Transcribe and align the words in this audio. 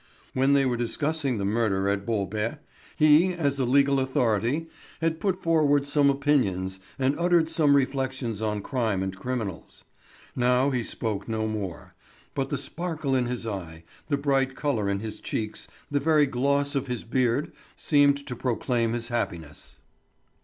When 0.33 0.53
they 0.53 0.65
were 0.65 0.77
discussing 0.77 1.37
the 1.37 1.45
murder 1.45 1.87
at 1.87 2.07
Bolbec 2.07 2.57
he, 2.95 3.33
as 3.35 3.59
a 3.59 3.65
legal 3.65 3.99
authority, 3.99 4.65
had 4.99 5.19
put 5.19 5.43
forward 5.43 5.85
some 5.85 6.09
opinions 6.09 6.79
and 6.97 7.19
uttered 7.19 7.49
some 7.49 7.75
reflections 7.75 8.41
on 8.41 8.63
crime 8.63 9.03
and 9.03 9.15
criminals. 9.15 9.83
Now 10.35 10.71
he 10.71 10.81
spoke 10.81 11.27
no 11.29 11.45
more; 11.47 11.93
but 12.33 12.49
the 12.49 12.57
sparkle 12.57 13.13
in 13.13 13.27
his 13.27 13.45
eye, 13.45 13.83
the 14.07 14.17
bright 14.17 14.55
colour 14.55 14.89
in 14.89 15.01
his 15.01 15.19
cheeks, 15.19 15.67
the 15.91 15.99
very 15.99 16.25
gloss 16.25 16.73
of 16.73 16.87
his 16.87 17.03
beard 17.03 17.51
seemed 17.77 18.25
to 18.25 18.35
proclaim 18.35 18.93
his 18.93 19.09
happiness. 19.09 19.77